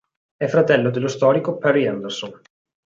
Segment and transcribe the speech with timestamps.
[0.35, 2.41] È fratello dello storico Perry Anderson.